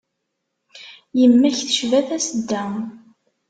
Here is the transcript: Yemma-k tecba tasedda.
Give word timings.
Yemma-k 1.19 1.57
tecba 1.59 1.99
tasedda. 2.07 2.63